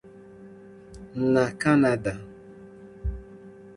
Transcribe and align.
na 1.33 1.45
Kanada 1.61 2.13